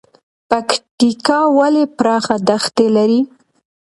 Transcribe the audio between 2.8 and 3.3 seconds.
لري؟